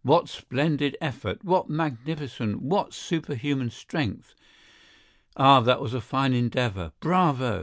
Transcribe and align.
What 0.00 0.26
splendid 0.30 0.96
effort!—what 1.02 1.68
magnificent, 1.68 2.62
what 2.62 2.94
superhuman 2.94 3.68
strength! 3.68 4.34
Ah, 5.36 5.60
that 5.60 5.82
was 5.82 5.92
a 5.92 6.00
fine 6.00 6.32
endeavor! 6.32 6.92
Bravo! 7.00 7.58